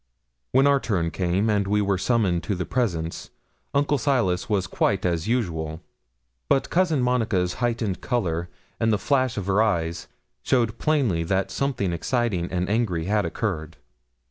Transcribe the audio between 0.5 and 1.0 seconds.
When our